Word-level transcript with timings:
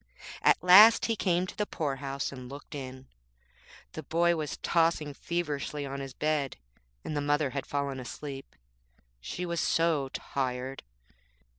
At 0.41 0.63
last 0.63 1.05
he 1.05 1.15
came 1.15 1.45
to 1.45 1.55
the 1.55 1.67
poor 1.67 1.97
house 1.97 2.31
and 2.31 2.49
looked 2.49 2.73
in. 2.73 3.05
The 3.91 4.01
boy 4.01 4.35
was 4.35 4.57
tossing 4.57 5.13
feverishly 5.13 5.85
on 5.85 5.99
his 5.99 6.15
bed, 6.15 6.57
and 7.05 7.15
the 7.15 7.21
mother 7.21 7.51
had 7.51 7.67
fallen 7.67 7.99
asleep, 7.99 8.55
she 9.19 9.45
was 9.45 9.59
so 9.61 10.09
tired. 10.09 10.81